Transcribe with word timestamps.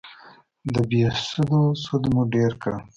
د 0.73 0.75
بهسودو 0.89 1.61
سود 1.83 2.03
مو 2.13 2.21
ډېر 2.33 2.51
کړ 2.61 2.73